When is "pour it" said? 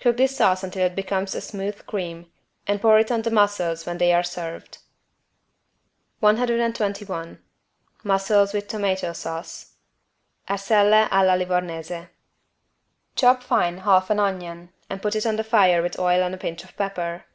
2.80-3.10